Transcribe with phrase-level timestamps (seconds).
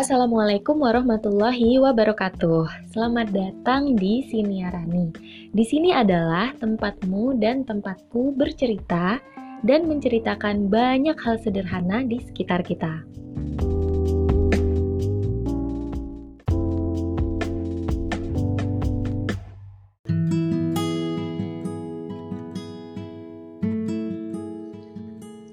[0.00, 2.88] Assalamualaikum warahmatullahi wabarakatuh.
[2.88, 5.12] Selamat datang di Siniarani.
[5.52, 9.20] Di sini adalah tempatmu dan tempatku bercerita
[9.60, 13.04] dan menceritakan banyak hal sederhana di sekitar kita.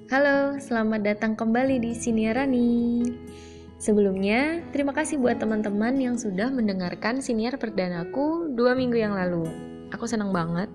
[0.08, 3.27] Halo, selamat datang kembali di Siniarani.
[3.78, 9.46] Sebelumnya, terima kasih buat teman-teman yang sudah mendengarkan siniar perdanaku dua minggu yang lalu.
[9.94, 10.66] Aku senang banget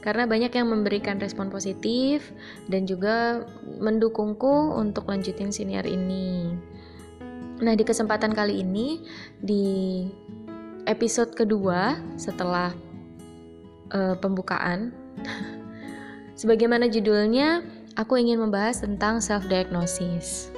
[0.00, 2.32] karena banyak yang memberikan respon positif
[2.72, 3.44] dan juga
[3.76, 6.56] mendukungku untuk lanjutin siniar ini.
[7.60, 9.04] Nah, di kesempatan kali ini,
[9.36, 10.08] di
[10.88, 12.72] episode kedua setelah
[13.92, 14.96] uh, pembukaan,
[16.40, 17.60] sebagaimana judulnya,
[18.00, 20.56] aku ingin membahas tentang self-diagnosis.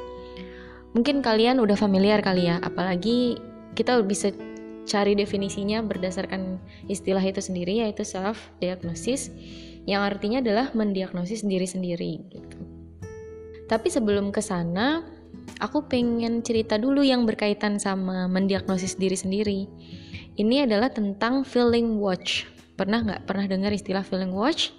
[0.92, 3.40] Mungkin kalian udah familiar kali ya, apalagi
[3.72, 4.28] kita bisa
[4.84, 6.58] cari definisinya berdasarkan
[6.90, 9.30] istilah itu sendiri yaitu self diagnosis
[9.86, 12.58] yang artinya adalah mendiagnosis diri sendiri gitu.
[13.66, 15.00] Tapi sebelum ke sana,
[15.62, 19.60] aku pengen cerita dulu yang berkaitan sama mendiagnosis diri sendiri.
[20.36, 22.44] Ini adalah tentang feeling watch.
[22.76, 24.76] Pernah nggak pernah dengar istilah feeling watch?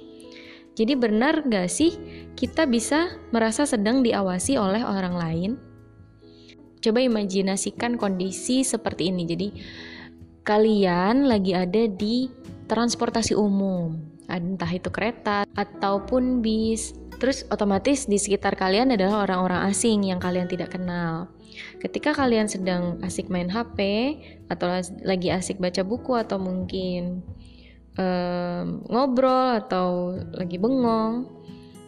[0.74, 1.94] Jadi benar nggak sih
[2.34, 5.52] kita bisa merasa sedang diawasi oleh orang lain
[6.84, 9.24] Coba imajinasikan kondisi seperti ini.
[9.24, 9.48] Jadi
[10.44, 12.28] kalian lagi ada di
[12.68, 13.96] transportasi umum,
[14.28, 16.92] entah itu kereta ataupun bis.
[17.24, 21.32] Terus otomatis di sekitar kalian adalah orang-orang asing yang kalian tidak kenal.
[21.80, 23.80] Ketika kalian sedang asik main HP
[24.52, 24.68] atau
[25.08, 27.24] lagi asik baca buku atau mungkin
[27.96, 31.32] um, ngobrol atau lagi bengong,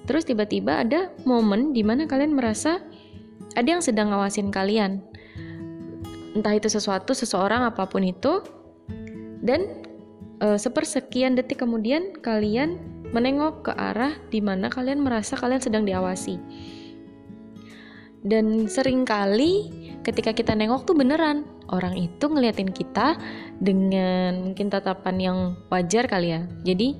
[0.07, 2.79] terus tiba-tiba ada momen di mana kalian merasa
[3.55, 5.01] ada yang sedang ngawasin kalian.
[6.35, 8.43] Entah itu sesuatu seseorang apa pun itu.
[9.39, 9.87] Dan
[10.43, 12.77] e, sepersekian detik kemudian kalian
[13.15, 16.35] menengok ke arah di mana kalian merasa kalian sedang diawasi.
[18.25, 19.69] Dan sering kali
[20.03, 23.15] ketika kita nengok tuh beneran orang itu ngeliatin kita
[23.61, 25.37] dengan mungkin tatapan yang
[25.69, 26.41] wajar kali ya.
[26.65, 26.97] Jadi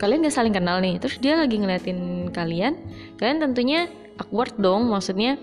[0.00, 0.96] kalian gak saling kenal nih.
[0.98, 2.74] Terus dia lagi ngeliatin kalian
[3.20, 5.36] kalian tentunya awkward dong maksudnya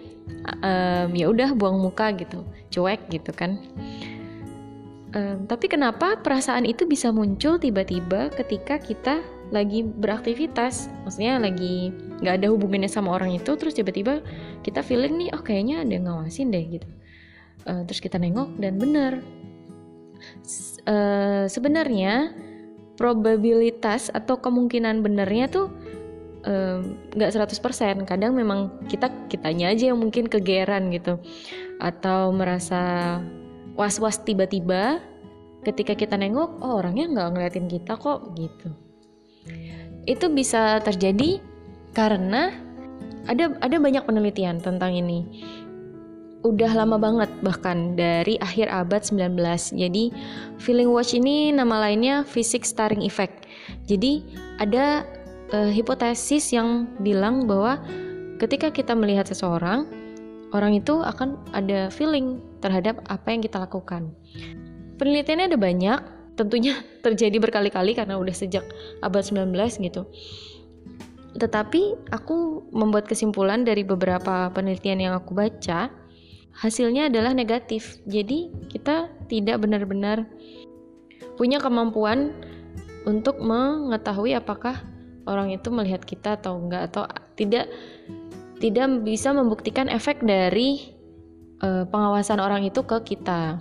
[0.62, 2.46] um, ya udah buang muka gitu.
[2.72, 3.62] Cuek gitu kan.
[5.16, 10.91] Um, tapi kenapa perasaan itu bisa muncul tiba-tiba ketika kita lagi beraktivitas?
[11.08, 14.19] Maksudnya lagi nggak ada hubungannya sama orang itu terus tiba-tiba
[14.63, 16.88] kita feeling nih oh kayaknya ada yang ngawasin deh gitu.
[17.66, 19.25] Uh, terus kita nengok dan bener
[20.86, 22.36] uh, sebenarnya
[22.96, 25.68] probabilitas atau kemungkinan benernya tuh
[27.16, 31.17] nggak um, 100% kadang memang kita kitanya aja yang mungkin kegeran gitu.
[31.81, 33.17] Atau merasa
[33.73, 35.01] was-was tiba-tiba
[35.66, 38.69] ketika kita nengok oh orangnya nggak ngeliatin kita kok gitu.
[40.06, 41.41] Itu bisa terjadi
[41.97, 42.53] karena
[43.25, 45.25] ada ada banyak penelitian tentang ini.
[46.45, 49.33] Udah lama banget bahkan dari akhir abad 19
[49.73, 50.13] jadi
[50.62, 53.50] feeling watch ini nama lainnya physics starring effect.
[53.89, 54.22] Jadi
[54.62, 55.09] ada
[55.53, 57.81] uh, hipotesis yang bilang bahwa
[58.41, 59.85] ketika kita melihat seseorang,
[60.56, 64.09] orang itu akan ada feeling terhadap apa yang kita lakukan.
[64.95, 66.00] Penelitiannya ada banyak,
[66.39, 68.66] tentunya terjadi berkali-kali karena udah sejak
[69.03, 69.51] abad 19
[69.83, 70.07] gitu.
[71.35, 75.91] Tetapi aku membuat kesimpulan dari beberapa penelitian yang aku baca,
[76.56, 78.00] hasilnya adalah negatif.
[78.07, 80.23] Jadi kita tidak benar-benar
[81.35, 82.31] punya kemampuan
[83.03, 84.79] untuk mengetahui apakah
[85.25, 87.69] orang itu melihat kita atau enggak atau tidak
[88.62, 90.96] tidak bisa membuktikan efek dari
[91.62, 93.59] uh, pengawasan orang itu ke kita.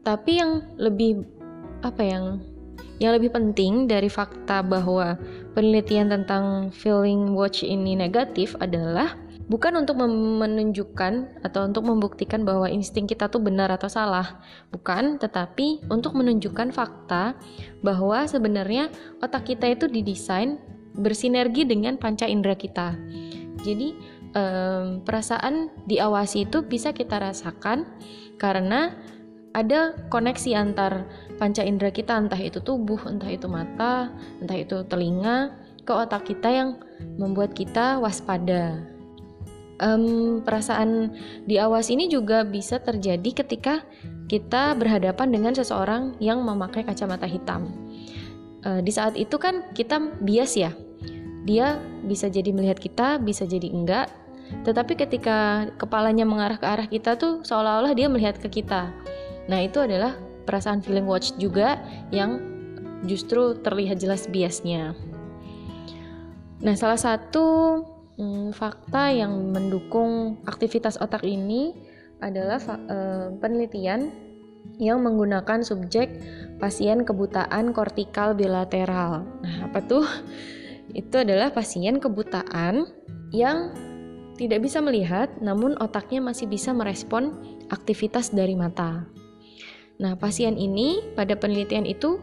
[0.00, 1.26] Tapi yang lebih
[1.84, 2.24] apa yang
[3.00, 5.16] yang lebih penting dari fakta bahwa
[5.56, 9.16] penelitian tentang feeling watch ini negatif adalah
[9.50, 14.38] bukan untuk menunjukkan atau untuk membuktikan bahwa insting kita tuh benar atau salah,
[14.70, 17.34] bukan, tetapi untuk menunjukkan fakta
[17.82, 20.62] bahwa sebenarnya otak kita itu didesain
[20.94, 22.94] bersinergi dengan panca indera kita.
[23.66, 23.98] Jadi
[24.38, 27.90] um, perasaan diawasi itu bisa kita rasakan
[28.38, 28.94] karena
[29.50, 31.10] ada koneksi antar
[31.42, 36.46] panca indera kita entah itu tubuh, entah itu mata, entah itu telinga ke otak kita
[36.46, 36.78] yang
[37.18, 38.89] membuat kita waspada
[39.80, 41.16] um, perasaan
[41.48, 43.82] diawasi ini juga bisa terjadi ketika
[44.30, 47.72] kita berhadapan dengan seseorang yang memakai kacamata hitam.
[48.62, 50.70] Uh, di saat itu kan kita bias ya,
[51.48, 54.08] dia bisa jadi melihat kita, bisa jadi enggak.
[54.66, 58.90] tetapi ketika kepalanya mengarah ke arah kita tuh seolah-olah dia melihat ke kita.
[59.46, 61.78] Nah, itu adalah perasaan feeling watch juga
[62.10, 62.42] yang
[63.06, 64.98] justru terlihat jelas biasnya.
[66.66, 67.78] Nah, salah satu
[68.20, 71.72] hmm, fakta yang mendukung aktivitas otak ini
[72.20, 74.12] adalah uh, penelitian
[74.76, 76.12] yang menggunakan subjek
[76.60, 79.24] pasien kebutaan kortikal bilateral.
[79.40, 80.04] Nah, apa tuh?
[80.92, 82.84] Itu adalah pasien kebutaan
[83.32, 83.72] yang
[84.36, 87.36] tidak bisa melihat namun otaknya masih bisa merespon
[87.72, 89.08] aktivitas dari mata.
[90.00, 92.20] Nah, pasien ini pada penelitian itu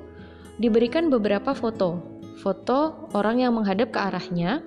[0.57, 2.01] diberikan beberapa foto.
[2.41, 4.65] Foto orang yang menghadap ke arahnya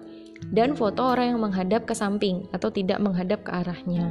[0.48, 4.10] dan foto orang yang menghadap ke samping atau tidak menghadap ke arahnya.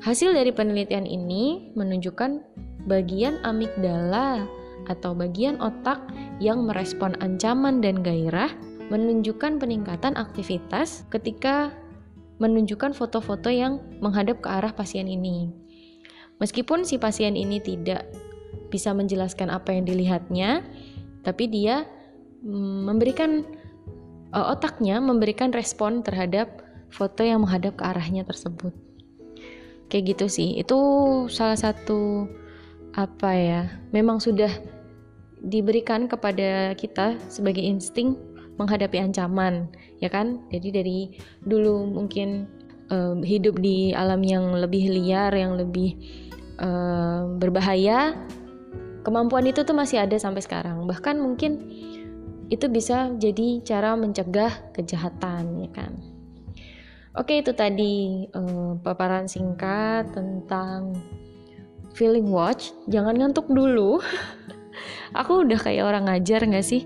[0.00, 2.40] Hasil dari penelitian ini menunjukkan
[2.84, 4.44] bagian amigdala
[4.88, 6.00] atau bagian otak
[6.44, 8.52] yang merespon ancaman dan gairah
[8.92, 11.72] menunjukkan peningkatan aktivitas ketika
[12.36, 15.48] menunjukkan foto-foto yang menghadap ke arah pasien ini.
[16.42, 18.04] Meskipun si pasien ini tidak
[18.68, 20.66] bisa menjelaskan apa yang dilihatnya,
[21.22, 21.86] tapi dia
[22.42, 23.46] mm, memberikan
[24.34, 28.74] uh, otaknya memberikan respon terhadap foto yang menghadap ke arahnya tersebut.
[29.88, 30.58] Kayak gitu sih.
[30.58, 30.78] Itu
[31.30, 32.26] salah satu
[32.94, 34.50] apa ya memang sudah
[35.42, 38.18] diberikan kepada kita sebagai insting
[38.58, 39.70] menghadapi ancaman
[40.02, 40.42] ya kan?
[40.50, 40.98] Jadi dari
[41.46, 42.50] dulu mungkin
[42.90, 45.94] uh, hidup di alam yang lebih liar yang lebih
[46.58, 48.18] uh, berbahaya
[49.04, 50.86] kemampuan itu tuh masih ada sampai sekarang.
[50.88, 51.52] Bahkan mungkin
[52.52, 55.92] itu bisa jadi cara mencegah kejahatan ya kan
[57.14, 60.98] Oke, itu tadi uh, paparan singkat tentang
[61.94, 62.74] feeling watch.
[62.90, 64.02] Jangan ngantuk dulu.
[65.22, 66.82] Aku udah kayak orang ngajar nggak sih?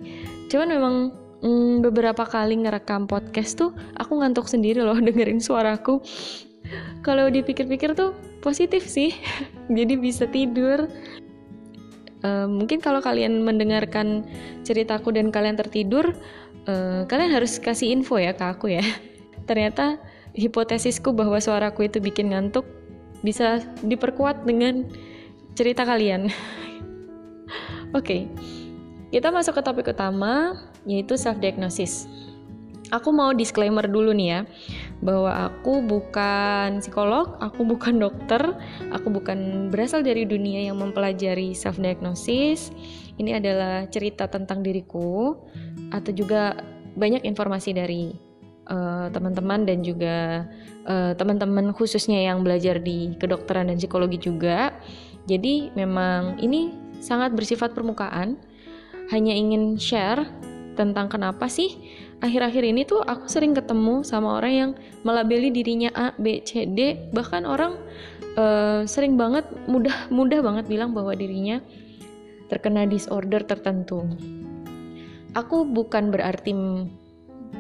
[0.53, 0.95] Cuman memang
[1.41, 6.05] mm, beberapa kali ngerekam podcast tuh aku ngantuk sendiri loh dengerin suaraku.
[7.01, 8.13] Kalau dipikir-pikir tuh
[8.45, 9.17] positif sih.
[9.73, 10.93] Jadi bisa tidur.
[12.19, 14.27] Uh, mungkin kalau kalian mendengarkan
[14.67, 16.19] ceritaku dan kalian tertidur,
[16.67, 18.83] uh, kalian harus kasih info ya ke aku ya.
[19.49, 20.03] Ternyata
[20.35, 22.67] hipotesisku bahwa suaraku itu bikin ngantuk
[23.23, 24.87] bisa diperkuat dengan
[25.55, 26.27] cerita kalian.
[27.97, 28.21] Oke, okay.
[29.15, 32.05] kita masuk ke topik utama yaitu self diagnosis.
[32.89, 34.41] Aku mau disclaimer dulu nih ya,
[35.05, 38.41] bahwa aku bukan psikolog, aku bukan dokter,
[38.93, 42.73] aku bukan berasal dari dunia yang mempelajari self diagnosis.
[43.19, 45.37] Ini adalah cerita tentang diriku
[45.91, 46.55] atau juga
[46.95, 48.29] banyak informasi dari
[48.69, 50.45] Eh, teman-teman uh, dan juga
[50.85, 54.77] uh, teman-teman khususnya yang belajar di kedokteran dan psikologi juga.
[55.25, 58.37] Jadi memang ini sangat bersifat permukaan.
[59.09, 60.21] Hanya ingin share
[60.77, 61.81] tentang kenapa sih
[62.19, 64.71] akhir-akhir ini tuh aku sering ketemu sama orang yang
[65.07, 67.79] melabeli dirinya A, B, C, D, bahkan orang
[68.35, 71.63] uh, sering banget mudah mudah banget bilang bahwa dirinya
[72.49, 74.09] terkena disorder tertentu.
[75.37, 76.57] Aku bukan berarti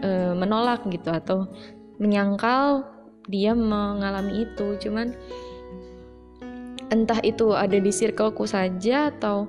[0.00, 1.44] e, menolak gitu atau
[2.00, 2.88] menyangkal
[3.28, 5.12] dia mengalami itu cuman
[6.88, 9.44] entah itu ada di circleku saja atau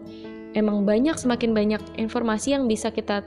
[0.51, 3.23] emang banyak semakin banyak informasi yang bisa kita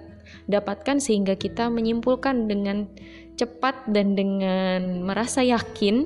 [0.50, 2.88] dapatkan sehingga kita menyimpulkan dengan
[3.36, 6.04] cepat dan dengan merasa yakin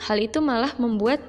[0.00, 1.20] hal itu malah membuat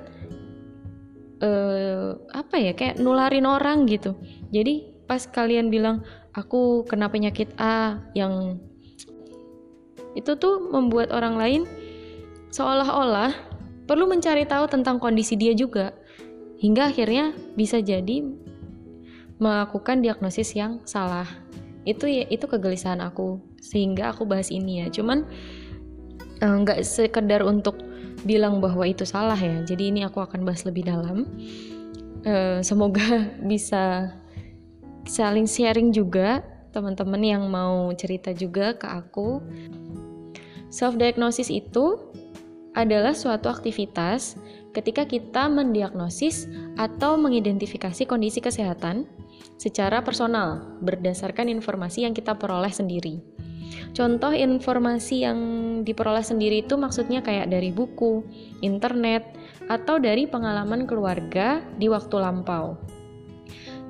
[1.43, 4.15] uh, apa ya kayak nularin orang gitu.
[4.49, 6.01] Jadi pas kalian bilang
[6.33, 8.57] aku kena penyakit A yang
[10.13, 11.61] itu tuh membuat orang lain
[12.53, 13.33] seolah-olah
[13.89, 15.91] perlu mencari tahu tentang kondisi dia juga
[16.61, 18.23] hingga akhirnya bisa jadi
[19.41, 21.27] melakukan diagnosis yang salah
[21.83, 24.87] itu ya itu kegelisahan aku sehingga aku bahas ini ya.
[24.91, 25.27] Cuman
[26.39, 27.79] eh, nggak eh, sekedar untuk
[28.23, 29.63] bilang bahwa itu salah ya.
[29.63, 31.27] Jadi ini aku akan bahas lebih dalam.
[32.23, 34.15] Eh, semoga bisa
[35.03, 39.43] saling sharing juga teman-teman yang mau cerita juga ke aku.
[40.73, 42.01] Self-diagnosis itu
[42.73, 44.33] adalah suatu aktivitas
[44.73, 49.05] ketika kita mendiagnosis atau mengidentifikasi kondisi kesehatan
[49.57, 53.23] secara personal berdasarkan informasi yang kita peroleh sendiri.
[53.93, 55.39] Contoh informasi yang
[55.85, 58.25] diperoleh sendiri itu maksudnya kayak dari buku,
[58.65, 59.23] internet,
[59.69, 62.77] atau dari pengalaman keluarga di waktu lampau.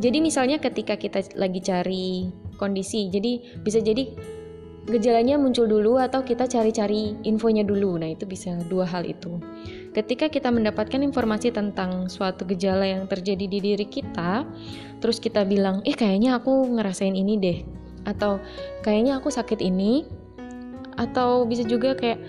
[0.02, 4.10] Jadi misalnya ketika kita lagi cari kondisi, jadi bisa jadi
[4.84, 7.96] gejalanya muncul dulu atau kita cari-cari infonya dulu.
[7.96, 9.40] Nah, itu bisa dua hal itu.
[9.96, 14.44] Ketika kita mendapatkan informasi tentang suatu gejala yang terjadi di diri kita,
[15.00, 17.60] terus kita bilang, "Eh, kayaknya aku ngerasain ini deh."
[18.04, 18.44] Atau
[18.84, 20.04] kayaknya aku sakit ini.
[21.00, 22.20] Atau bisa juga kayak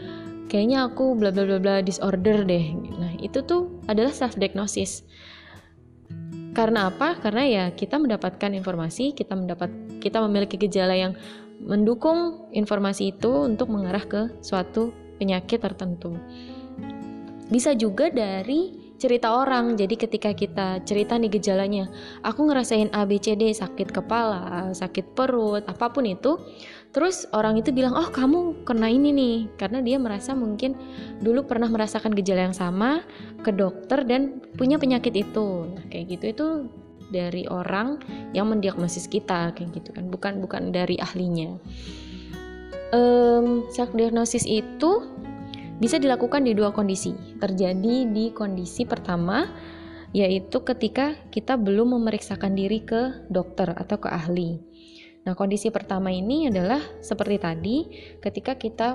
[0.49, 2.67] kayaknya aku bla bla bla bla disorder deh
[3.01, 5.03] nah itu tuh adalah self diagnosis
[6.55, 11.19] karena apa karena ya kita mendapatkan informasi kita mendapat kita memiliki gejala yang
[11.65, 16.15] mendukung informasi itu untuk mengarah ke suatu penyakit tertentu
[17.49, 19.77] bisa juga dari cerita orang.
[19.77, 21.93] Jadi ketika kita cerita nih gejalanya,
[22.25, 26.41] aku ngerasain A B C D, sakit kepala, sakit perut, apa pun itu.
[26.95, 30.79] Terus orang itu bilang, "Oh, kamu kena ini nih." Karena dia merasa mungkin
[31.21, 33.05] dulu pernah merasakan gejala yang sama
[33.45, 35.69] ke dokter dan punya penyakit itu.
[35.69, 36.47] Nah, kayak gitu itu
[37.15, 38.03] dari orang
[38.35, 41.55] yang mendiagnosis kita kayak gitu kan, bukan bukan dari ahlinya.
[42.91, 45.07] Um, self diagnosis itu
[45.79, 47.15] bisa dilakukan di dua kondisi.
[47.39, 49.47] Terjadi di kondisi pertama,
[50.11, 54.59] yaitu ketika kita belum memeriksakan diri ke dokter atau ke ahli.
[55.25, 57.77] Nah, kondisi pertama ini adalah seperti tadi,
[58.21, 58.95] ketika kita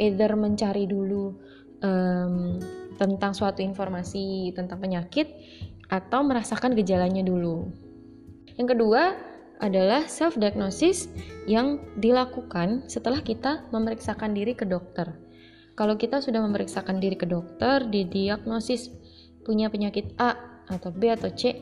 [0.00, 1.36] either mencari dulu
[1.84, 2.58] um,
[2.98, 5.30] tentang suatu informasi tentang penyakit
[5.88, 7.68] atau merasakan gejalanya dulu.
[8.60, 9.02] Yang kedua
[9.58, 11.10] adalah self diagnosis
[11.50, 15.10] yang dilakukan setelah kita memeriksakan diri ke dokter.
[15.74, 18.90] Kalau kita sudah memeriksakan diri ke dokter, didiagnosis
[19.46, 20.34] punya penyakit A
[20.66, 21.54] atau B atau C,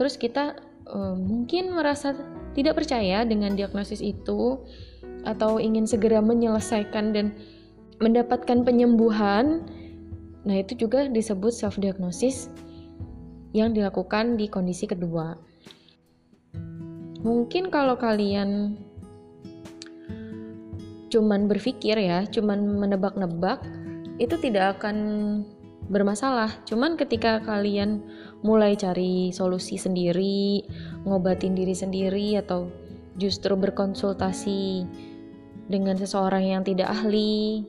[0.00, 0.56] terus kita
[0.88, 2.16] uh, mungkin merasa
[2.56, 4.64] tidak percaya dengan diagnosis itu
[5.28, 7.36] atau ingin segera menyelesaikan dan
[8.00, 9.64] mendapatkan penyembuhan,
[10.44, 12.50] nah itu juga disebut self diagnosis
[13.54, 15.38] yang dilakukan di kondisi kedua.
[17.24, 18.76] Mungkin kalau kalian
[21.08, 23.62] cuman berpikir ya, cuman menebak-nebak,
[24.18, 24.96] itu tidak akan
[25.86, 26.50] bermasalah.
[26.66, 28.02] Cuman ketika kalian
[28.42, 30.66] mulai cari solusi sendiri,
[31.06, 32.66] ngobatin diri sendiri atau
[33.14, 34.82] justru berkonsultasi
[35.70, 37.62] dengan seseorang yang tidak ahli,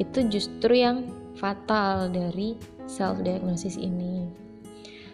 [0.00, 1.04] itu justru yang
[1.36, 2.56] fatal dari
[2.88, 4.45] self diagnosis ini.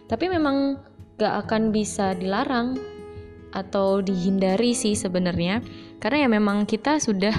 [0.06, 0.78] Tapi memang
[1.16, 2.76] gak akan bisa dilarang
[3.52, 5.60] atau dihindari sih sebenarnya
[6.00, 7.36] karena ya memang kita sudah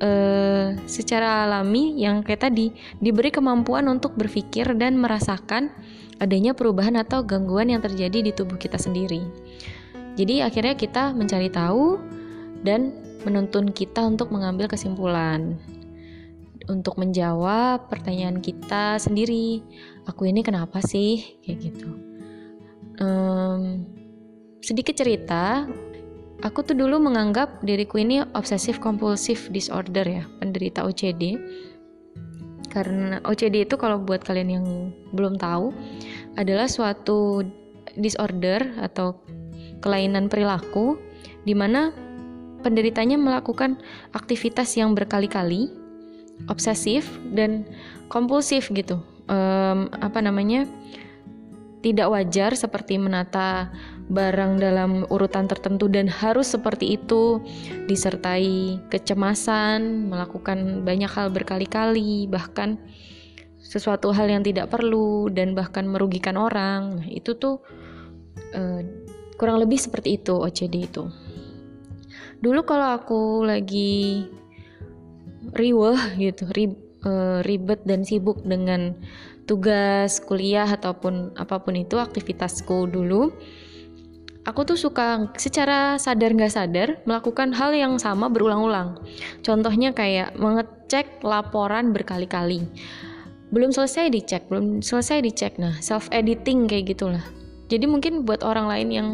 [0.00, 5.70] uh, secara alami yang kayak tadi diberi kemampuan untuk berpikir dan merasakan
[6.20, 9.24] adanya perubahan atau gangguan yang terjadi di tubuh kita sendiri.
[10.16, 11.96] Jadi akhirnya kita mencari tahu
[12.60, 12.92] dan
[13.24, 15.56] menuntun kita untuk mengambil kesimpulan
[16.68, 19.64] untuk menjawab pertanyaan kita sendiri.
[20.08, 21.90] Aku ini kenapa sih kayak gitu?
[23.00, 23.84] Um,
[24.60, 25.68] sedikit cerita,
[26.40, 31.36] aku tuh dulu menganggap diriku ini obsessive compulsive disorder ya, penderita OCD.
[32.70, 34.66] Karena OCD itu kalau buat kalian yang
[35.10, 35.74] belum tahu
[36.38, 37.42] adalah suatu
[37.98, 39.18] disorder atau
[39.82, 41.00] kelainan perilaku
[41.42, 41.90] di mana
[42.60, 43.80] penderitanya melakukan
[44.12, 45.72] aktivitas yang berkali-kali,
[46.46, 47.66] obsesif dan
[48.12, 49.00] kompulsif gitu.
[49.30, 50.66] Um, apa namanya?
[51.80, 53.72] tidak wajar seperti menata
[54.12, 57.40] barang dalam urutan tertentu dan harus seperti itu
[57.88, 62.76] disertai kecemasan, melakukan banyak hal berkali-kali, bahkan
[63.60, 67.00] sesuatu hal yang tidak perlu dan bahkan merugikan orang.
[67.00, 67.64] Nah, itu tuh
[68.52, 68.80] uh,
[69.40, 71.08] kurang lebih seperti itu OCD itu.
[72.40, 74.26] Dulu kalau aku lagi
[75.54, 78.96] riweh gitu, rib, uh, ribet dan sibuk dengan
[79.44, 83.34] tugas kuliah ataupun apa pun itu aktivitasku dulu
[84.48, 88.96] aku tuh suka secara sadar nggak sadar melakukan hal yang sama berulang-ulang.
[89.44, 92.64] Contohnya kayak mengecek laporan berkali-kali.
[93.50, 95.58] Belum selesai dicek, belum selesai dicek.
[95.58, 97.22] Nah, self editing kayak gitulah.
[97.70, 99.08] Jadi mungkin buat orang lain yang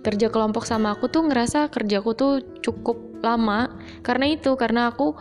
[0.00, 3.68] kerja kelompok sama aku tuh ngerasa kerjaku tuh cukup lama
[4.00, 5.12] karena itu karena aku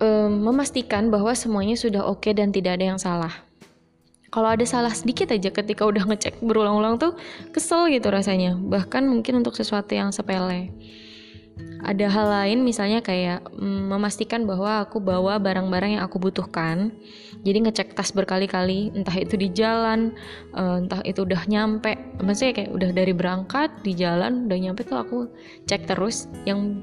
[0.00, 3.30] um, memastikan bahwa semuanya sudah oke okay dan tidak ada yang salah.
[4.30, 7.18] Kalau ada salah sedikit aja ketika udah ngecek berulang-ulang tuh
[7.50, 8.54] kesel gitu rasanya.
[8.54, 10.70] Bahkan mungkin untuk sesuatu yang sepele.
[11.80, 16.94] Ada hal lain misalnya kayak mm, memastikan bahwa aku bawa barang-barang yang aku butuhkan.
[17.42, 20.14] Jadi ngecek tas berkali-kali entah itu di jalan
[20.54, 21.98] uh, entah itu udah nyampe.
[22.22, 25.18] Maksudnya kayak udah dari berangkat di jalan udah nyampe tuh aku
[25.66, 26.78] cek terus yang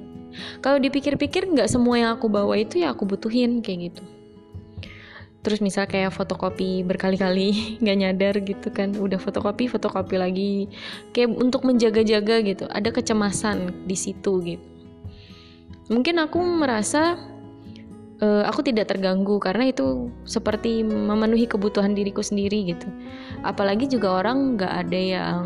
[0.60, 4.03] kalau dipikir-pikir nggak semua yang aku bawa itu ya aku butuhin kayak gitu.
[5.48, 8.91] Terus misal kayak fotokopi berkali-kali nggak nyadar gitu kan.
[8.98, 10.53] Udah fotokopi fotokopi lagi.
[11.15, 12.67] Kayak untuk menjaga-jaga gitu.
[12.67, 14.67] Ada kecemasan di situ gitu.
[15.88, 17.15] Mungkin aku merasa
[18.20, 22.91] uh, aku tidak terganggu karena itu seperti memenuhi kebutuhan diriku sendiri gitu.
[23.48, 25.44] Apalagi juga orang nggak ada yang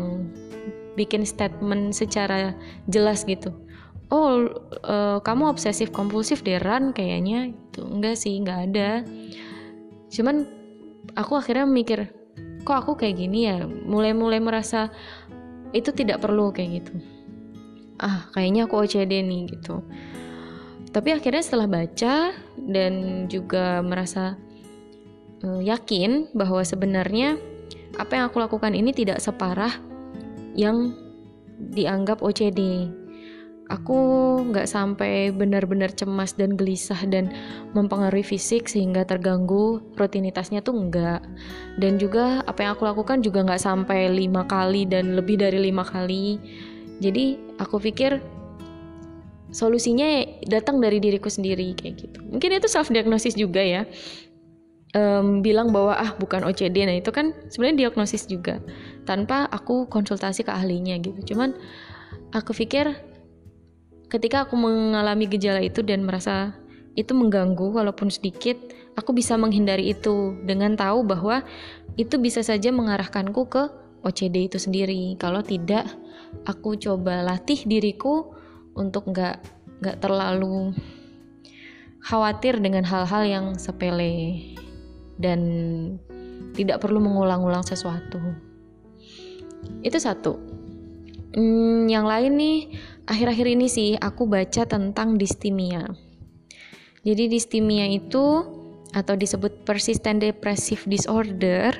[0.98, 2.52] bikin statement secara
[2.90, 3.54] jelas gitu
[4.12, 4.44] oh
[4.84, 7.56] uh, kamu obsesif kompulsif deh Ran kayaknya.
[7.56, 8.90] Itu enggak sih nggak ada.
[10.12, 10.44] Cuman
[11.16, 12.12] aku akhirnya mikir
[12.62, 13.64] kok aku kayak gini ya?
[13.64, 14.92] Mulai-mulai merasa
[15.72, 16.92] itu tidak perlu kayak gitu.
[17.96, 19.80] Ah kayaknya aku OCD nih gitu.
[20.92, 22.36] Tapi akhirnya setelah baca
[22.68, 24.36] dan juga merasa
[25.40, 27.40] uh, yakin bahwa sebenarnya
[27.96, 29.72] apa yang aku lakukan ini tidak separah
[30.52, 30.92] yang
[31.72, 32.92] dianggap OCD
[33.70, 33.98] aku
[34.50, 37.30] nggak sampai benar-benar cemas dan gelisah dan
[37.76, 41.22] mempengaruhi fisik sehingga terganggu rutinitasnya tuh enggak
[41.78, 45.86] dan juga apa yang aku lakukan juga nggak sampai lima kali dan lebih dari lima
[45.86, 46.40] kali.
[47.02, 48.22] Jadi aku pikir
[49.52, 52.18] solusinya datang dari diriku sendiri kayak gitu.
[52.24, 53.84] Mungkin itu self diagnosis juga ya.
[54.92, 58.60] Um, bilang bahwa ah bukan OCD nah itu kan sebenarnya diagnosis juga
[59.08, 61.32] tanpa aku konsultasi ke ahlinya gitu.
[61.32, 61.56] Cuman
[62.36, 62.92] aku pikir
[64.12, 66.52] ketika aku mengalami gejala itu dan merasa
[66.92, 68.60] itu mengganggu walaupun sedikit,
[69.00, 71.40] aku bisa menghindari itu dengan tahu bahwa
[71.96, 73.72] itu bisa saja mengarahkanku ke
[74.04, 75.16] OCD itu sendiri.
[75.16, 75.88] Kalau tidak,
[76.44, 78.36] aku coba latih diriku
[78.76, 79.40] untuk nggak
[79.80, 80.76] nggak terlalu
[82.04, 84.52] khawatir dengan hal-hal yang sepele
[85.16, 85.40] dan
[86.52, 88.20] tidak perlu mengulang-ulang sesuatu.
[89.80, 90.36] Itu satu.
[91.32, 92.58] Hmm, yang lain nih
[93.06, 95.90] akhir-akhir ini sih aku baca tentang distimia.
[97.02, 98.46] Jadi distimia itu
[98.92, 101.74] atau disebut persistent depressive disorder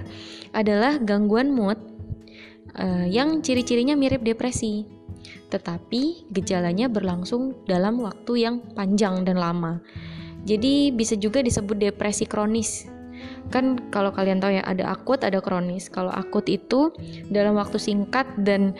[0.56, 1.78] adalah gangguan mood
[2.74, 4.88] uh, yang ciri-cirinya mirip depresi.
[5.52, 9.78] Tetapi gejalanya berlangsung dalam waktu yang panjang dan lama.
[10.42, 12.90] Jadi bisa juga disebut depresi kronis.
[13.54, 15.86] Kan kalau kalian tahu ya ada akut, ada kronis.
[15.86, 16.90] Kalau akut itu
[17.30, 18.74] dalam waktu singkat dan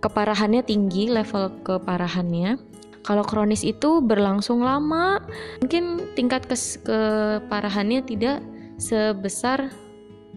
[0.00, 2.60] keparahannya tinggi level keparahannya.
[3.06, 5.22] Kalau kronis itu berlangsung lama.
[5.62, 8.42] Mungkin tingkat kes keparahannya tidak
[8.82, 9.70] sebesar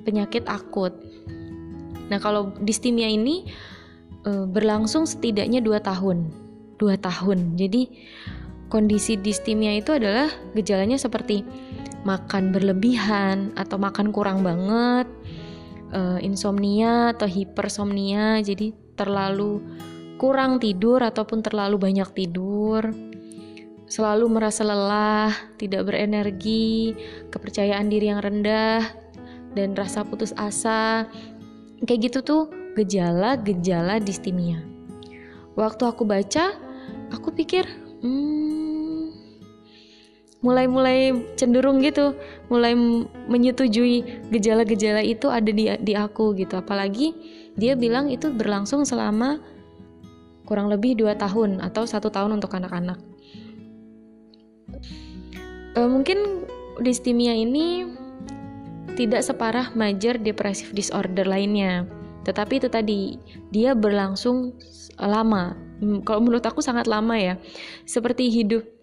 [0.05, 0.93] penyakit akut.
[2.09, 3.49] Nah kalau distimia ini
[4.25, 6.29] e, berlangsung setidaknya 2 tahun.
[6.77, 7.57] 2 tahun.
[7.57, 7.89] Jadi
[8.69, 11.41] kondisi distimia itu adalah gejalanya seperti
[12.05, 15.09] makan berlebihan atau makan kurang banget
[15.89, 18.41] e, insomnia atau hipersomnia.
[18.45, 19.63] Jadi terlalu
[20.19, 22.91] kurang tidur ataupun terlalu banyak tidur,
[23.87, 26.93] selalu merasa lelah, tidak berenergi,
[27.31, 28.83] kepercayaan diri yang rendah,
[29.55, 31.07] dan rasa putus asa.
[31.87, 32.43] Kayak gitu tuh
[32.75, 34.59] gejala-gejala distimia.
[35.55, 36.53] Waktu aku baca,
[37.15, 37.63] aku pikir,
[38.03, 38.48] hmm,
[40.39, 42.15] mulai-mulai cenderung gitu,
[42.47, 42.71] mulai
[43.27, 46.59] menyetujui gejala-gejala itu ada di di aku gitu.
[46.59, 47.11] Apalagi
[47.59, 49.43] dia bilang itu berlangsung selama
[50.47, 52.97] kurang lebih dua tahun atau satu tahun untuk anak-anak.
[55.75, 56.47] E, mungkin
[56.79, 57.85] distimia ini
[58.95, 61.83] tidak separah major depressive disorder lainnya,
[62.23, 63.19] tetapi itu tadi
[63.51, 64.55] dia berlangsung
[64.95, 65.53] lama.
[66.07, 67.39] Kalau menurut aku sangat lama ya,
[67.87, 68.78] seperti hidup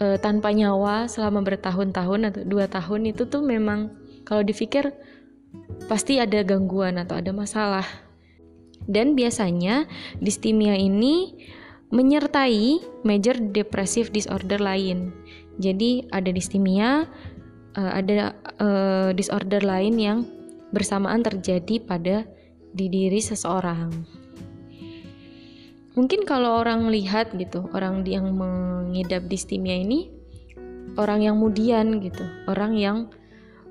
[0.00, 3.92] e, tanpa nyawa selama bertahun-tahun atau dua tahun itu tuh memang
[4.24, 4.90] kalau dipikir
[5.86, 7.84] pasti ada gangguan atau ada masalah
[8.88, 9.84] dan biasanya
[10.18, 11.36] distimia ini
[11.90, 15.10] menyertai major depressive disorder lain.
[15.58, 17.04] Jadi ada distimia,
[17.74, 18.32] uh, ada
[18.62, 20.18] uh, disorder lain yang
[20.70, 22.24] bersamaan terjadi pada
[22.70, 23.90] di diri seseorang.
[25.98, 30.20] Mungkin kalau orang lihat gitu, orang yang mengidap distimia ini
[30.98, 32.98] orang yang mudian gitu, orang yang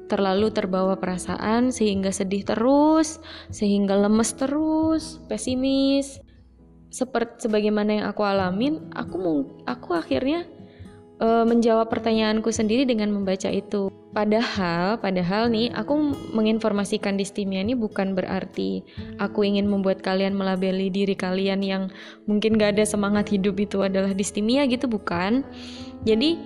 [0.10, 3.22] terlalu terbawa perasaan sehingga sedih terus,
[3.54, 6.18] sehingga lemes terus, pesimis.
[6.90, 10.50] Seperti sebagaimana yang aku alamin, aku aku akhirnya
[11.20, 13.92] e, menjawab pertanyaanku sendiri dengan membaca itu.
[14.10, 15.94] Padahal, padahal nih aku
[16.34, 18.82] menginformasikan distimia ini bukan berarti
[19.22, 21.94] aku ingin membuat kalian melabeli diri kalian yang
[22.26, 25.46] mungkin gak ada semangat hidup itu adalah distimia gitu bukan.
[26.10, 26.42] Jadi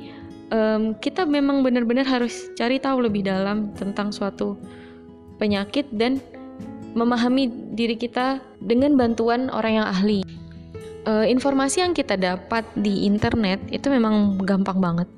[0.52, 4.60] um, kita memang benar-benar harus cari tahu lebih dalam tentang suatu
[5.40, 6.20] penyakit dan
[6.94, 10.20] memahami diri kita dengan bantuan orang yang ahli.
[11.04, 15.10] Uh, informasi yang kita dapat di internet itu memang gampang banget,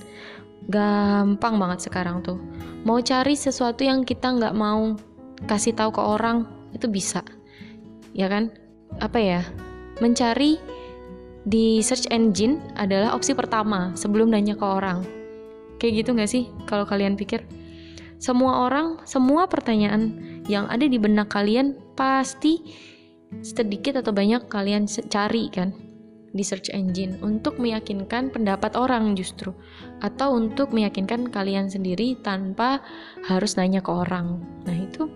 [0.66, 2.42] gampang banget sekarang tuh.
[2.82, 4.98] Mau cari sesuatu yang kita nggak mau
[5.46, 7.22] kasih tahu ke orang itu bisa,
[8.18, 8.50] ya kan?
[8.98, 9.42] Apa ya?
[10.02, 10.58] Mencari
[11.46, 15.06] di search engine adalah opsi pertama sebelum nanya ke orang
[15.80, 17.44] Kayak gitu gak sih kalau kalian pikir?
[18.16, 20.16] Semua orang, semua pertanyaan
[20.48, 22.64] yang ada di benak kalian pasti
[23.42, 25.72] sedikit atau banyak kalian cari kan.
[26.36, 29.56] di search engine untuk meyakinkan pendapat orang justru
[30.04, 32.84] atau untuk meyakinkan kalian sendiri tanpa
[33.24, 34.44] harus nanya ke orang.
[34.68, 35.08] Nah, itu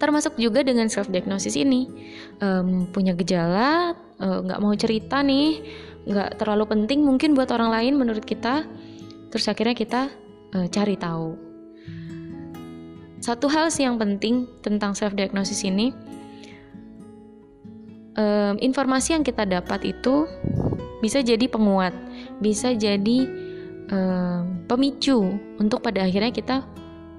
[0.00, 1.84] termasuk juga dengan self diagnosis ini
[2.40, 5.60] um, punya gejala eh, nggak uh, mau cerita nih
[6.08, 8.64] nggak terlalu penting mungkin buat orang lain menurut kita
[9.28, 10.08] terus akhirnya kita
[10.56, 11.36] uh, cari tahu
[13.20, 15.92] satu hal sih yang penting tentang self diagnosis ini
[18.20, 20.28] um, informasi yang kita dapat itu
[21.00, 21.96] bisa jadi penguat,
[22.44, 23.18] bisa jadi
[23.88, 26.68] um, pemicu untuk pada akhirnya kita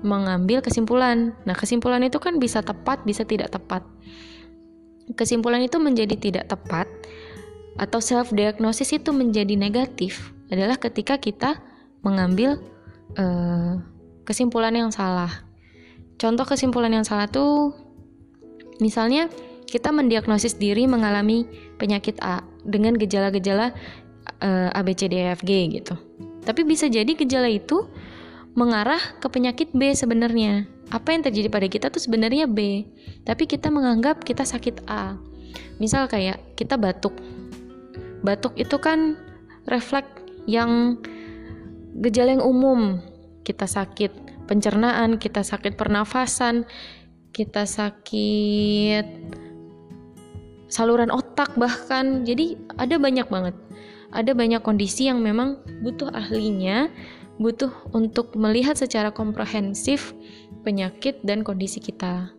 [0.05, 1.33] mengambil kesimpulan.
[1.45, 3.81] Nah, kesimpulan itu kan bisa tepat, bisa tidak tepat.
[5.17, 6.87] Kesimpulan itu menjadi tidak tepat
[7.75, 11.59] atau self diagnosis itu menjadi negatif adalah ketika kita
[12.03, 12.59] mengambil
[13.17, 13.79] uh,
[14.27, 15.31] kesimpulan yang salah.
[16.21, 17.73] Contoh kesimpulan yang salah tuh
[18.77, 19.31] misalnya
[19.71, 21.47] kita mendiagnosis diri mengalami
[21.79, 23.71] penyakit A dengan gejala-gejala
[24.43, 25.95] uh, A B C D E F G gitu.
[26.43, 27.87] Tapi bisa jadi gejala itu
[28.51, 30.67] mengarah ke penyakit B sebenarnya.
[30.91, 32.83] Apa yang terjadi pada kita tuh sebenarnya B,
[33.23, 35.15] tapi kita menganggap kita sakit A.
[35.79, 37.15] Misal kayak kita batuk.
[38.27, 39.15] Batuk itu kan
[39.71, 40.11] refleks
[40.51, 40.99] yang
[42.03, 42.99] gejala yang umum.
[43.47, 46.67] Kita sakit pencernaan, kita sakit pernafasan,
[47.31, 49.07] kita sakit
[50.71, 52.23] saluran otak bahkan.
[52.23, 53.55] Jadi ada banyak banget.
[54.11, 56.91] Ada banyak kondisi yang memang butuh ahlinya
[57.41, 60.13] butuh untuk melihat secara komprehensif
[60.61, 62.29] penyakit dan kondisi kita.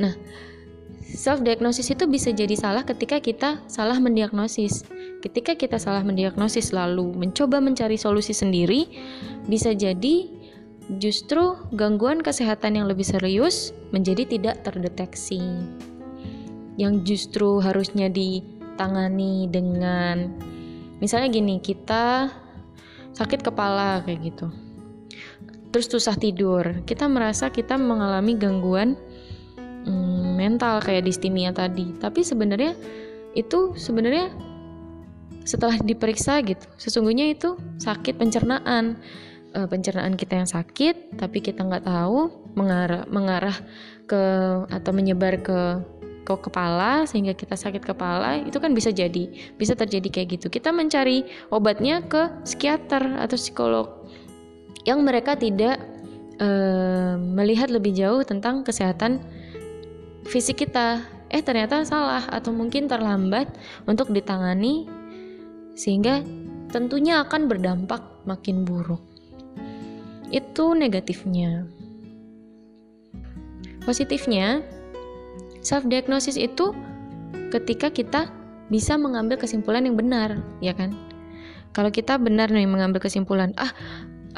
[0.00, 0.16] Nah
[1.04, 4.88] self diagnosis itu bisa jadi salah ketika kita salah mendiagnosis.
[5.20, 8.88] Ketika kita salah mendiagnosis lalu mencoba mencari solusi sendiri
[9.44, 10.32] bisa jadi
[11.02, 15.42] justru gangguan kesehatan yang lebih serius menjadi tidak terdeteksi
[16.76, 20.32] yang justru harusnya ditangani dengan
[21.00, 22.28] misalnya gini kita
[23.16, 24.46] sakit kepala kayak gitu.
[25.72, 26.84] Terus susah tidur.
[26.84, 28.96] Kita merasa kita mengalami gangguan
[29.88, 31.96] hmm, mental kayak distimia tadi.
[31.96, 32.76] Tapi sebenarnya
[33.36, 34.32] itu sebenarnya
[35.46, 39.00] setelah diperiksa gitu sesungguhnya itu sakit pencernaan.
[39.56, 43.56] E, pencernaan kita yang sakit tapi kita nggak tahu mengarah mengarah
[44.04, 44.22] ke
[44.68, 45.60] atau menyebar ke
[46.26, 50.50] ke kepala sehingga kita sakit kepala itu kan bisa jadi bisa terjadi kayak gitu.
[50.50, 51.22] Kita mencari
[51.54, 53.86] obatnya ke psikiater atau psikolog
[54.82, 55.78] yang mereka tidak
[56.42, 59.22] uh, melihat lebih jauh tentang kesehatan
[60.26, 61.06] fisik kita.
[61.30, 63.50] Eh ternyata salah atau mungkin terlambat
[63.86, 64.86] untuk ditangani
[65.74, 66.22] sehingga
[66.70, 69.02] tentunya akan berdampak makin buruk.
[70.30, 71.66] Itu negatifnya.
[73.86, 74.66] Positifnya
[75.66, 76.70] Self diagnosis itu
[77.50, 78.30] ketika kita
[78.70, 80.94] bisa mengambil kesimpulan yang benar, ya kan?
[81.74, 83.74] Kalau kita benar nih mengambil kesimpulan, ah,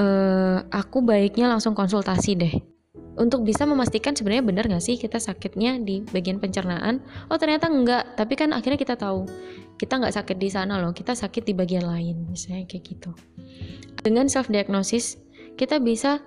[0.01, 2.55] uh, aku baiknya langsung konsultasi deh.
[3.21, 7.05] Untuk bisa memastikan sebenarnya benar nggak sih kita sakitnya di bagian pencernaan?
[7.29, 9.29] Oh ternyata enggak, tapi kan akhirnya kita tahu
[9.77, 13.13] kita nggak sakit di sana loh, kita sakit di bagian lain, misalnya kayak gitu.
[14.01, 15.21] Dengan self diagnosis
[15.61, 16.25] kita bisa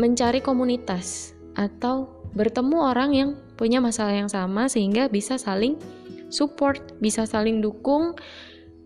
[0.00, 5.76] mencari komunitas atau bertemu orang yang punya masalah yang sama sehingga bisa saling
[6.30, 8.14] support, bisa saling dukung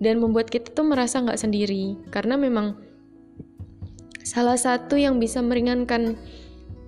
[0.00, 2.76] dan membuat kita tuh merasa nggak sendiri karena memang
[4.24, 6.16] salah satu yang bisa meringankan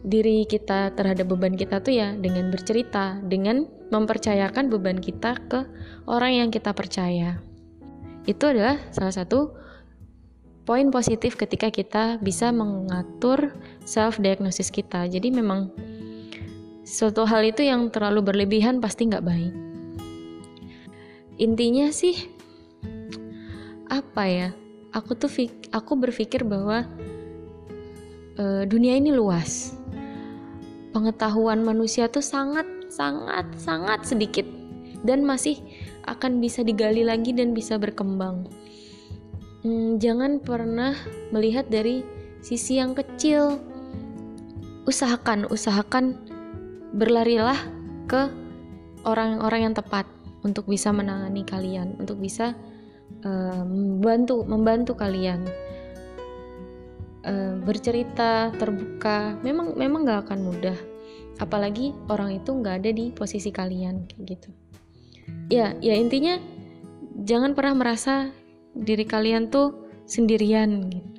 [0.06, 5.66] diri kita terhadap beban kita tuh ya dengan bercerita, dengan mempercayakan beban kita ke
[6.06, 7.42] orang yang kita percaya.
[8.26, 9.54] Itu adalah salah satu
[10.66, 13.54] poin positif ketika kita bisa mengatur
[13.86, 15.06] self diagnosis kita.
[15.06, 15.70] Jadi memang
[16.86, 19.54] suatu hal itu yang terlalu berlebihan pasti nggak baik.
[21.42, 22.30] Intinya sih
[23.90, 24.48] apa ya?
[24.94, 25.28] Aku tuh
[25.74, 26.86] aku berpikir bahwa
[28.38, 29.74] uh, dunia ini luas.
[30.94, 34.46] Pengetahuan manusia tuh sangat sangat sangat sedikit
[35.04, 35.60] dan masih
[36.06, 38.48] akan bisa digali lagi dan bisa berkembang.
[39.66, 40.94] Hmm, jangan pernah
[41.34, 42.06] melihat dari
[42.40, 43.58] sisi yang kecil.
[44.86, 46.25] Usahakan, usahakan
[46.96, 47.60] berlarilah
[48.08, 48.32] ke
[49.04, 50.08] orang-orang yang tepat
[50.42, 52.56] untuk bisa menangani kalian, untuk bisa
[53.22, 55.44] uh, membantu membantu kalian
[57.28, 59.36] uh, bercerita terbuka.
[59.44, 60.78] Memang memang nggak akan mudah,
[61.38, 64.50] apalagi orang itu nggak ada di posisi kalian kayak gitu.
[65.52, 66.40] Ya ya intinya
[67.22, 68.30] jangan pernah merasa
[68.72, 69.74] diri kalian tuh
[70.08, 71.10] sendirian gitu.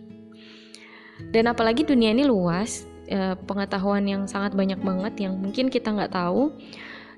[1.33, 6.11] Dan apalagi dunia ini luas, Eh, pengetahuan yang sangat banyak banget yang mungkin kita nggak
[6.11, 6.51] tahu.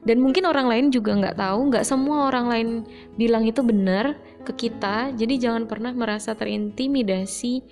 [0.06, 1.60] Dan mungkin orang lain juga nggak tahu.
[1.73, 2.69] Nggak semua orang lain
[3.17, 4.13] bilang itu benar
[4.45, 5.10] ke kita.
[5.17, 7.65] Jadi jangan pernah merasa terintimidasi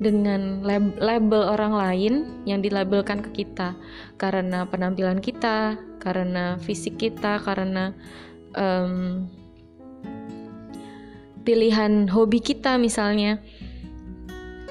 [0.00, 2.14] dengan lab label orang lain
[2.48, 3.76] yang dilabelkan ke kita.
[4.16, 7.92] Karena penampilan kita karena fisik kita karena
[8.56, 9.28] um,
[11.44, 13.44] pilihan hobi kita misalnya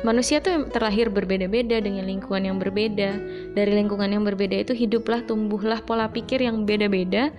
[0.04, 3.10] Manusia tuh terlahir berbeda-beda dengan lingkungan yang berbeda.
[3.56, 7.32] Dari lingkungan yang berbeda itu hiduplah, tumbuhlah pola pikir yang beda-beda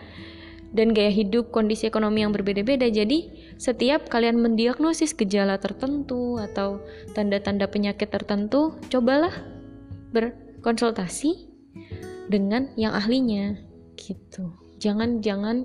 [0.74, 2.90] dan gaya hidup, kondisi ekonomi yang berbeda-beda.
[2.90, 6.83] Jadi, setiap kalian mendiagnosis gejala tertentu atau
[7.14, 9.31] tanda-tanda penyakit tertentu, cobalah
[10.11, 11.53] berkonsultasi
[12.27, 13.55] dengan yang ahlinya
[13.94, 14.50] gitu.
[14.83, 15.62] Jangan jangan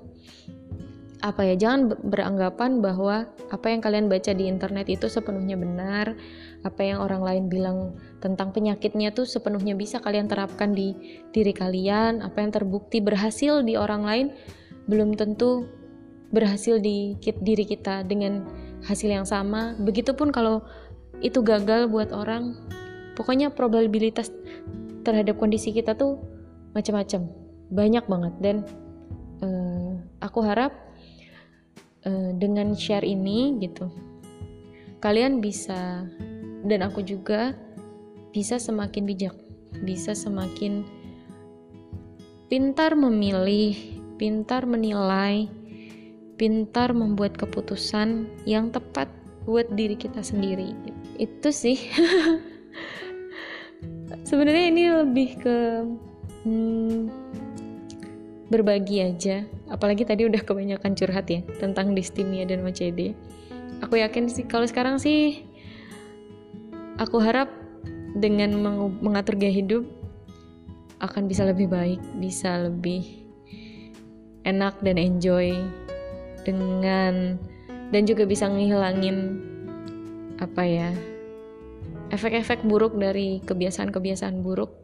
[1.19, 6.15] apa ya, jangan beranggapan bahwa apa yang kalian baca di internet itu sepenuhnya benar
[6.63, 10.95] apa yang orang lain bilang tentang penyakitnya tuh sepenuhnya bisa kalian terapkan di
[11.31, 14.27] diri kalian apa yang terbukti berhasil di orang lain
[14.87, 15.67] belum tentu
[16.31, 18.45] berhasil di diri kita dengan
[18.85, 19.75] hasil yang sama.
[19.81, 20.63] Begitupun kalau
[21.19, 22.55] itu gagal buat orang
[23.19, 24.31] pokoknya probabilitas
[25.03, 26.21] terhadap kondisi kita tuh
[26.71, 27.27] macam-macam.
[27.69, 28.55] Banyak banget dan
[29.43, 30.88] uh, aku harap
[32.05, 33.89] uh, dengan share ini gitu
[34.99, 36.03] kalian bisa
[36.67, 37.55] dan aku juga
[38.35, 39.35] bisa semakin bijak,
[39.87, 40.83] bisa semakin
[42.51, 43.73] pintar memilih,
[44.19, 45.47] pintar menilai,
[46.35, 49.07] pintar membuat keputusan yang tepat
[49.47, 50.75] buat diri kita sendiri.
[51.17, 51.79] Itu sih.
[54.29, 55.57] Sebenarnya ini lebih ke
[56.45, 57.09] hmm,
[58.49, 59.45] berbagi aja.
[59.69, 63.13] Apalagi tadi udah kebanyakan curhat ya tentang distimia dan OCD.
[63.85, 65.49] Aku yakin sih kalau sekarang sih
[66.99, 67.47] Aku harap
[68.11, 68.59] dengan
[68.99, 69.87] mengatur gaya hidup
[70.99, 73.23] akan bisa lebih baik, bisa lebih
[74.43, 75.55] enak dan enjoy
[76.43, 77.39] dengan
[77.95, 79.39] dan juga bisa ngehilangin
[80.43, 80.91] apa ya
[82.11, 84.75] efek-efek buruk dari kebiasaan-kebiasaan buruk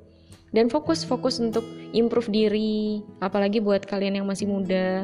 [0.56, 5.04] dan fokus-fokus untuk improve diri apalagi buat kalian yang masih muda.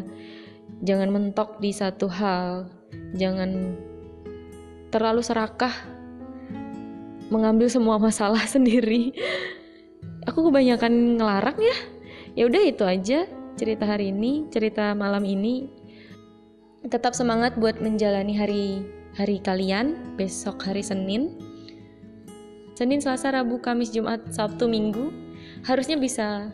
[0.87, 2.71] Jangan mentok di satu hal.
[3.19, 3.75] Jangan
[4.95, 5.75] terlalu serakah
[7.27, 9.11] mengambil semua masalah sendiri.
[10.23, 11.77] Aku kebanyakan ngelarang ya.
[12.31, 13.27] Ya udah itu aja
[13.59, 15.67] cerita hari ini cerita malam ini.
[16.87, 18.65] Tetap semangat buat menjalani hari
[19.19, 21.35] hari kalian besok hari Senin.
[22.71, 25.30] Senin Selasa Rabu Kamis Jumat Sabtu Minggu
[25.67, 26.49] harusnya bisa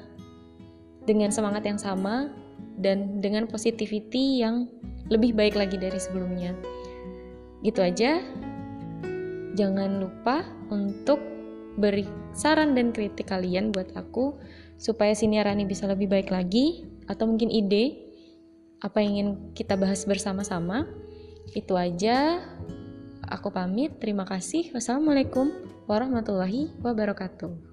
[1.07, 2.31] dengan semangat yang sama
[2.77, 4.67] dan dengan positivity yang
[5.07, 6.51] lebih baik lagi dari sebelumnya
[7.63, 8.21] gitu aja
[9.57, 11.17] jangan lupa untuk
[11.77, 14.37] beri saran dan kritik kalian buat aku
[14.77, 18.07] supaya siniarani bisa lebih baik lagi atau mungkin ide
[18.81, 20.85] apa yang ingin kita bahas bersama-sama.
[21.57, 22.41] Itu aja.
[23.27, 23.97] Aku pamit.
[23.97, 24.69] Terima kasih.
[24.71, 25.49] Wassalamualaikum
[25.89, 27.66] warahmatullahi wabarakatuh.